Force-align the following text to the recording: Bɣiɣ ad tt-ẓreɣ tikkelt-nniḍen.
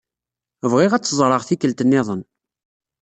Bɣiɣ 0.71 0.91
ad 0.93 1.01
tt-ẓreɣ 1.03 1.41
tikkelt-nniḍen. 1.43 2.21